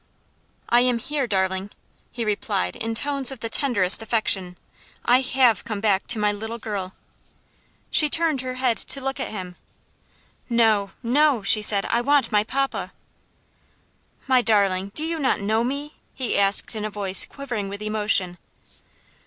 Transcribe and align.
"I 0.67 0.79
am 0.81 0.97
here, 0.97 1.27
darling," 1.27 1.69
he 2.09 2.25
replied 2.25 2.75
in 2.75 2.95
tones 2.95 3.29
of 3.29 3.39
the 3.41 3.51
tenderest 3.51 4.01
affection. 4.01 4.57
"I 5.05 5.21
have 5.21 5.63
come 5.63 5.79
back 5.79 6.07
to 6.07 6.17
my 6.17 6.31
little 6.31 6.57
girl" 6.57 6.95
She 7.91 8.09
turned 8.09 8.41
her 8.41 8.55
head 8.55 8.77
to 8.77 8.99
look 8.99 9.19
at 9.19 9.29
him. 9.29 9.57
"No, 10.49 10.89
no," 11.03 11.43
she 11.43 11.61
said, 11.61 11.85
"I 11.85 12.01
want 12.01 12.31
my 12.31 12.43
papa." 12.43 12.93
"My 14.25 14.41
darling, 14.41 14.91
do 14.95 15.05
you 15.05 15.19
not 15.19 15.39
know 15.39 15.63
me?" 15.63 15.97
he 16.15 16.35
asked 16.35 16.75
in 16.75 16.83
a 16.83 16.89
voice 16.89 17.27
quivering 17.27 17.69
with 17.69 17.83
emotion. 17.83 18.39